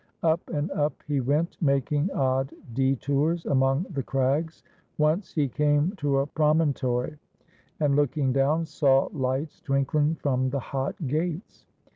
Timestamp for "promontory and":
6.25-7.95